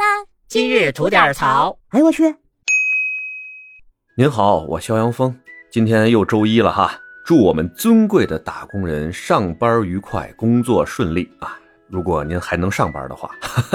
[0.00, 0.24] 啦！
[0.48, 1.78] 今日吐点槽。
[1.90, 2.34] 哎呦我去！
[4.16, 5.34] 您好，我肖阳峰，
[5.70, 11.58] 今天又周一了哈，祝我们尊贵的打工人上班愉快，工作顺利啊！
[11.88, 13.30] 如果您还能上班的话，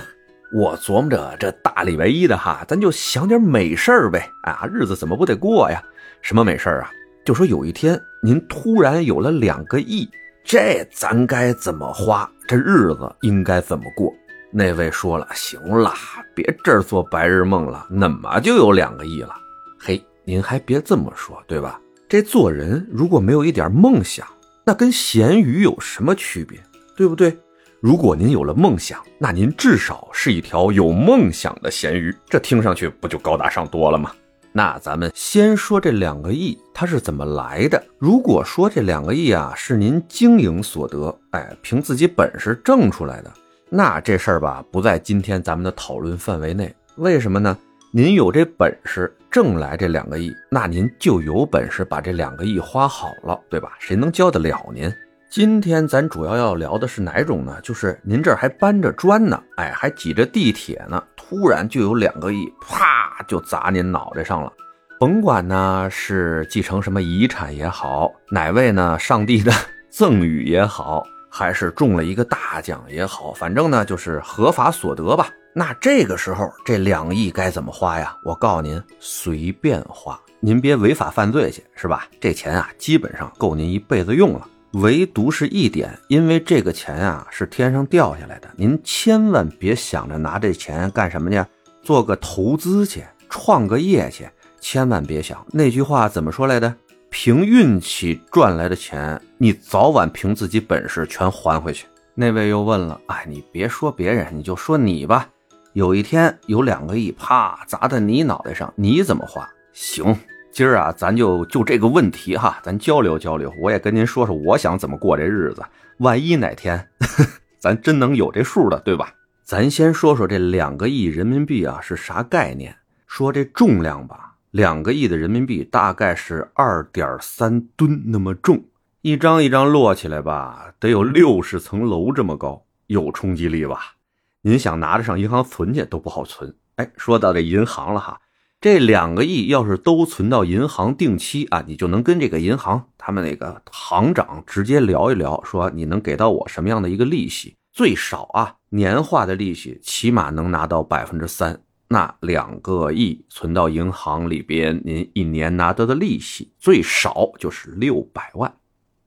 [0.52, 5.82] 我琢磨着这大礼拜一的哈，咱就想点美事儿呗啊，日子怎么不得过呀？
[6.20, 6.90] 什么美事儿啊？
[7.24, 10.06] 就说有一天您突然有了两个亿，
[10.44, 12.30] 这咱该怎么花？
[12.46, 14.12] 这日子应该怎么过？
[14.52, 15.94] 那位说了，行了，
[16.34, 19.34] 别这儿做白日梦了，怎么就有两个亿了？
[19.78, 20.04] 嘿。
[20.22, 21.80] 您还别这么说，对吧？
[22.08, 24.24] 这做人如果没有一点梦想，
[24.64, 26.60] 那跟咸鱼有什么区别？
[26.94, 27.36] 对不对？
[27.80, 34.12] 如果您有了梦想，那您至少是一条有梦想的咸鱼，这听上去不就高大上多了吗？
[34.52, 37.82] 那咱们先说这两个亿它是怎么来的。
[37.98, 43.32] 如果说这两个亿啊是您经营所得，哎，凭自己本事挣出来的，
[43.72, 46.74] 那这事儿吧不在今天咱们的讨论范围内。
[46.96, 47.56] 为什么呢？
[47.92, 53.76] 您有这本事挣来这两个亿，那您就有本事把这两个亿花好了，对吧？
[53.78, 54.92] 谁能教得了您？
[55.28, 57.60] 今天咱主要要聊的是哪种呢？
[57.62, 64.52] 就是您这儿还搬着砖呢，哎，还挤着地铁呢，突然就有两个亿，啪就砸您脑袋上了。
[64.98, 69.52] 甭管呢是继承什么遗产也好，哪位呢上帝的
[69.88, 75.28] 赠与也好，还是中了一个大奖也好，反正呢就是合法所得吧。
[75.54, 78.16] 那这个时候，这两亿该怎么花呀？
[78.22, 82.06] 我告诉您，随便花，您别违法犯罪去，是吧？
[82.20, 84.46] 这钱啊，基本上够您一辈子用了。
[84.74, 91.44] 唯独是一点，因为这个钱啊是天上掉下来的，您千万别想着拿这钱干什么去，
[91.82, 94.28] 做个投资去，创个业去，
[94.60, 95.44] 千万别想。
[95.50, 96.72] 那句话怎么说来的？
[97.10, 101.86] 凭运气赚来的钱，你早晚凭自己本事全还回去。
[102.14, 105.28] 那位又问了，哎，你别说别人，你就说你吧。
[105.72, 109.48] 有一天有两个亿，啪砸在你脑袋上，你怎么花？
[109.72, 110.16] 行，
[110.52, 113.52] 今儿啊，咱就就这个问题哈，咱交流交流。
[113.60, 115.62] 我也跟您说说，我想怎么过这日子。
[115.98, 116.88] 万一哪天
[117.58, 119.12] 咱真能有这数的，对吧？
[119.44, 122.74] 咱先说说这两个亿人民币啊是啥概念？
[123.08, 128.64] 说这重量吧，两个亿的人民币大概是二点三吨那么重，
[129.02, 133.94] 一张一张摞起来吧，得有六十层楼这么高，有冲击力吧？
[134.42, 138.20] 您想拿着上银行存去都不好存，哎，说到这银行了哈，
[138.60, 147.56] 这两个亿要是都存到银行定期啊，你就能跟这个银行他们那个行长直接聊一聊，说你能给到我什么样的一个利息？
[147.72, 151.60] 最少啊，年化的利息起码能拿到百分之三。
[151.92, 158.54] 那两个亿存到银行里边，您一年拿到的利息最少就是六百万，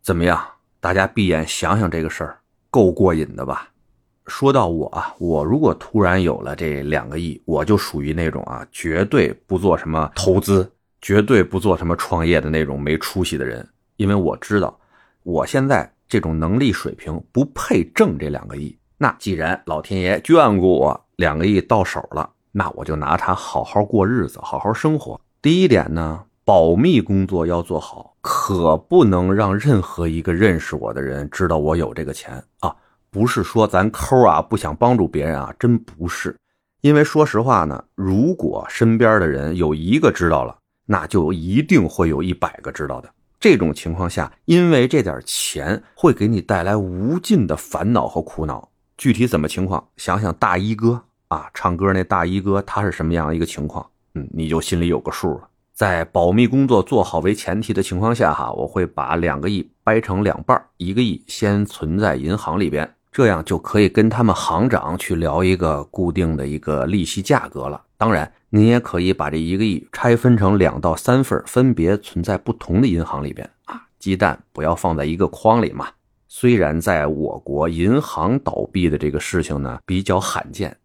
[0.02, 0.38] 怎么样？
[0.82, 2.40] 大家闭眼想想这个事儿，
[2.70, 3.70] 够过瘾的吧？
[4.28, 10.70] 说到我啊，我如果突然有了这两个亿，我就属于那种啊，绝对不做什么投资，
[11.02, 13.66] 绝对不做什么创业的那种没出息的人。
[13.96, 14.78] 因为我知道，
[15.24, 18.78] 我现在这种能力水平不配挣这两个亿。
[18.98, 25.20] 那既然老天爷眷顾我，两个亿到手了，那我就拿它好好过日子，好好生活。
[25.42, 32.74] 第一点呢，保密工作要做好，可不能让任何一个认识我的人知道我有这个钱啊。
[33.10, 36.36] 不是说咱抠啊，不想帮助别人啊，真不是。
[36.82, 43.10] 因为说实话呢，如果身边的人有一个知道了，那就一定会有一百个知道的。
[43.40, 48.70] 这种情况下，因为这点钱会给你带来无尽的烦恼和苦恼。
[48.98, 53.86] 具体怎么情况，想想大衣哥啊，唱歌那大衣哥他是什么样的一个情况，
[54.16, 55.48] 嗯，你就心里有个数了。
[55.74, 62.94] 在保密工作做好为前提的情况下，哈，我会把两个亿掰成两半，一个亿先存在银行里边。
[63.12, 67.80] 这样就可以跟他们行长去聊一个固定的一个利息价格了。
[67.96, 73.82] 当然，您也可以把这一个亿拆分成两到三份，分别存在不同的银行里边啊。
[74.00, 75.88] 鸡蛋不要放在一个筐里嘛。
[76.28, 80.76] 虽然在我国银行倒闭的这个事情呢比较罕见，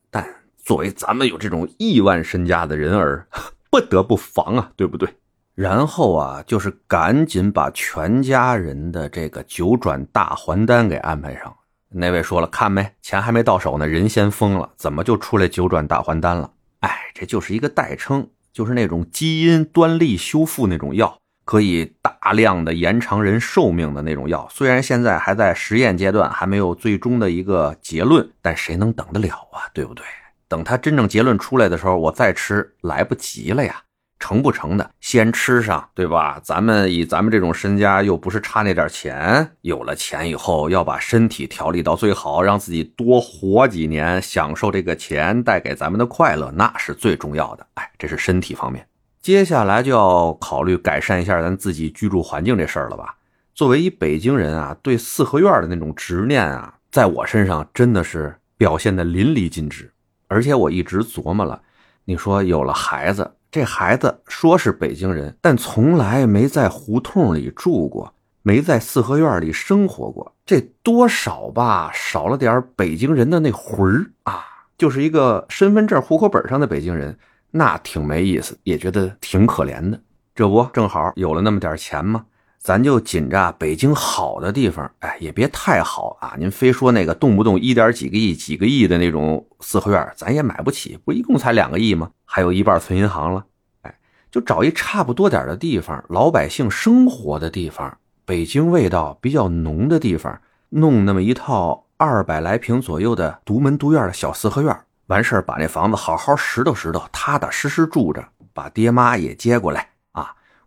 [0.68, 3.26] 作为咱们有这种亿万身家的人儿，
[3.70, 5.08] 不得不防啊，对不对？
[5.54, 11.56] 然后啊，就是赶紧把全家人的这个九转大还丹给安排上。
[11.88, 16.52] 那位说了，看没，钱还没到手呢，人先疯了，怎么就出来九转大还丹了？
[16.80, 24.46] 哎，这就是一个代称，就是那种基因端粒修复那种药，可以大量的延长人寿命的那种药。
[24.50, 29.64] 虽然现在还在实验阶段，还没有最终的一个结论，但谁能等得了啊？
[29.72, 30.04] 对不对？
[30.48, 33.82] 等他真正结论出来的时候，我再吃来不及了呀。
[34.20, 36.40] 成不成的，先吃上，对吧？
[36.42, 47.64] 咱们以咱们这种身家，又不是差那点钱，有了钱以后，要把身体调理到最好，让自己多活几年，享受这个钱带给咱们的快乐，那是最重要的。
[47.74, 48.84] 哎，这是身体方面。
[49.22, 53.14] 接下来就要考虑改善一下咱自己居住环境这事儿了吧？
[53.54, 59.92] 作为一北京人啊，对四合院的那种执念啊，在我身上真的是表现的淋漓尽致。
[60.28, 61.60] 而且我一直琢磨了，
[62.04, 63.34] 你说有了孩子。
[63.50, 74.44] 这孩子说是北京人，但从来没在胡同里住过，没在四合院里生活过，这多少吧，少了点北京人的那魂儿啊！
[74.76, 77.18] 就是一个身份证、户口本上的北京人，
[77.50, 79.98] 那挺没意思，也觉得挺可怜的。
[80.34, 82.26] 这不正好有了那么点钱吗？
[82.58, 86.34] 咱就紧着北京好的地方，哎，也别太好啊！
[86.38, 92.10] 您非说那个动不动一点几个亿、几个亿的那种四合院，咱也买不起，不一共才两个亿吗？
[92.24, 93.44] 还有一半存银行了，
[93.82, 93.94] 哎，
[94.30, 97.96] 就找一差不多点的地方，老百姓生活的地方，
[98.26, 100.38] 北京味道比较浓的地方，
[100.70, 104.76] 弄那么一套二百来平左右的独门独院的小四合院，
[105.06, 108.22] 完事儿把那房子好好拾掇拾掇，踏踏实实住着，
[108.52, 109.88] 把爹妈也接过来。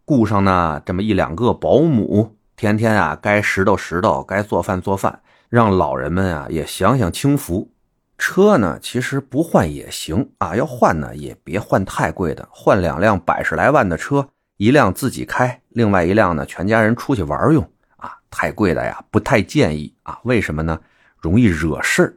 [0.06, 7.72] 雇上呢这么一两个保姆，天天啊该拾掇拾掇，该做饭做饭，让老人们啊也享享清福。
[8.18, 14.28] 车呢其实不换也行啊，要换呢也别换太贵的，换两辆百十来万的车，
[14.58, 17.68] 一辆自己开，另外一辆呢全家人出去玩用
[17.98, 18.12] 啊。
[18.30, 20.80] 太贵的呀不太建议啊，为什么呢？
[21.18, 22.14] 容易惹事儿。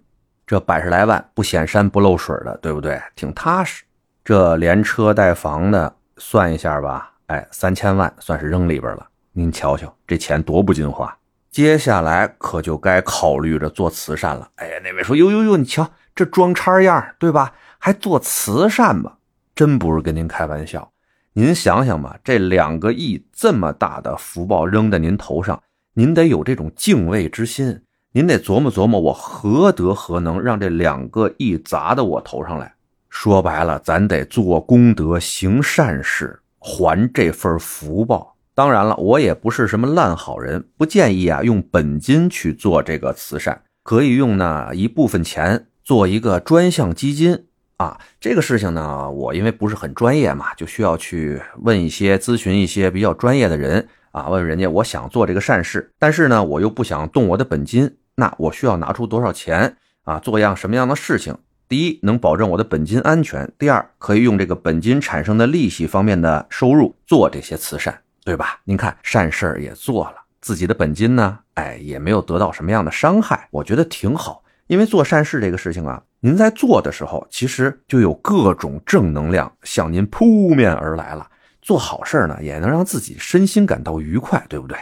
[0.47, 3.01] 这百十来万不显山不漏水的，对不对？
[3.17, 3.83] 挺踏实。
[4.23, 7.14] 这连车带房的算一下吧。
[7.27, 9.07] 哎，三千万算是扔里边了。
[9.33, 11.17] 您瞧瞧，这钱多不经花。
[11.51, 14.49] 接下来可就该考虑着做慈善了。
[14.57, 17.55] 哎呀，那位说，呦呦呦，你瞧这装叉样，对吧？
[17.79, 19.19] 还做慈善吧？
[19.55, 20.91] 真不是跟您开玩笑。
[21.33, 25.63] 您想想吧，这两个亿这么大的福报扔在您头上，
[25.95, 27.83] 您得有这种敬畏之心。
[28.13, 32.75] 您得琢磨琢磨，我何德何能让这两个亿砸到我头上来？
[33.09, 36.41] 说白了，咱得做功德，行善事。
[36.67, 47.45] 还这份福报，当然了，我也不是什么烂好人，不建议啊用本金去做这个慈善，可以用呢一部分钱做一个专项基金
[47.77, 48.01] 啊。
[48.19, 61.37] 这个事情呢，我因为不是很专业嘛，就需要去问一些咨询一些比较专业的人啊，问人家我想做这个善事，但是呢我又不想动我的本金，那我需要拿出多少钱啊，做样什么样的事情？
[61.69, 68.61] 第一，能保证我的本金安全；第二，可以用这个本金产生的利息方面的收入做这些慈善，对吧？
[68.65, 74.43] 您看善事儿也做了，自己的本金呢，哎，也没有得到什么样的伤害，我觉得挺好。
[74.67, 81.29] 因为做善事这个事情啊，您在做的时候，其实就有各种正能量向您扑面而来了。
[81.61, 84.79] 做好事呢，也能让自己身心感到愉快，对不对？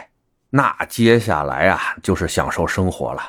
[0.49, 3.21] 那接下来啊，就是享受生活了。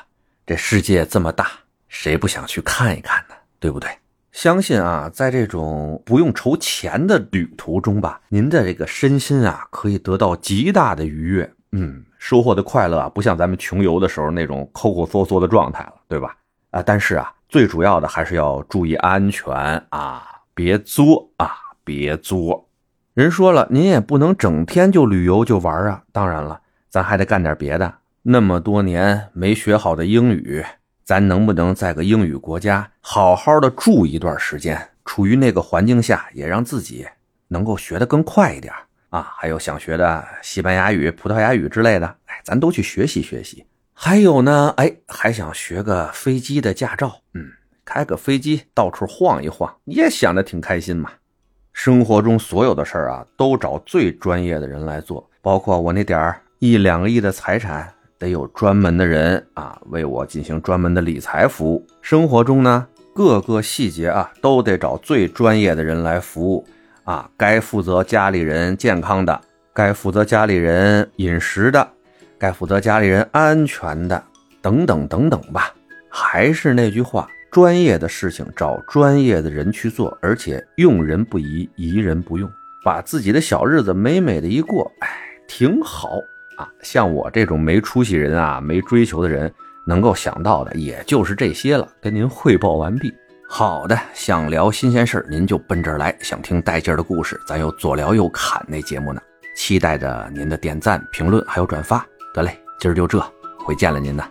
[0.45, 1.47] 这世界这么大，
[1.89, 3.34] 谁不想去看一看呢？
[3.65, 3.89] 对不对？
[4.31, 11.51] 相信啊，在这种不用筹钱的旅途中吧，您的这个身心啊，可以得到极大的愉悦。
[11.71, 16.37] 嗯，收获的快乐啊，不像咱们穷游的时候那种抠抠缩缩的状态了，对吧？
[16.69, 19.51] 啊，但是啊，最主要的还是要注意安全
[19.89, 20.23] 啊，
[20.53, 22.69] 别作啊，别作。
[23.15, 26.03] 人说了，您也不能整天就旅游就玩啊。
[26.11, 27.91] 当然了，咱还得干点别的。
[28.21, 30.63] 那么多年没学好的英语。
[31.05, 34.89] 咱能不能在个英语国家好好的住一段时间？
[35.05, 37.05] 处于那个环境下，也让自己
[37.49, 38.73] 能够学得更快一点
[39.11, 39.31] 啊！
[39.37, 43.63] 还有想学的西班牙语、葡萄牙语之类的，哎，咱都去学习学习。
[43.93, 47.51] 还有呢，哎，还想学个飞机的驾照，嗯，
[47.85, 51.11] 开个飞机到处晃一晃，也想着挺开心嘛。
[51.71, 57.93] 生活中所有的事儿啊，都找最专业的人来做，包括我那点儿一两个亿的财产。
[58.25, 61.85] 得有专门的人啊，为我进行专门的理财服务。
[62.01, 66.65] 生活中呢，各个细节啊，都得找最专业的人来服务
[67.03, 67.29] 啊。
[67.37, 69.39] 该负责家里人健康的，
[69.71, 71.87] 该负责家里人饮食的，
[72.39, 74.21] 该负责家里人安全的，
[74.59, 75.71] 等等等等吧。
[76.09, 82.49] 还是那句话，专业的事情找专业的人去做，而且用人不疑，疑人不用，
[82.83, 85.09] 把自己的小日子美美的一过，哎，
[85.47, 86.09] 挺好。
[86.57, 89.51] 啊，像我这种没出息人啊，没追求的人，
[89.85, 91.87] 能够想到的也就是这些了。
[92.01, 93.13] 跟您汇报完毕。
[93.47, 99.21] 好的，想聊新鲜事儿，您就奔这儿来；想听带劲儿的故事，咱有左聊右侃那节目呢。
[99.55, 102.05] 期待着您的点赞、评论还有转发。
[102.33, 103.23] 得嘞，今儿就这，
[103.59, 104.23] 回见了您呢。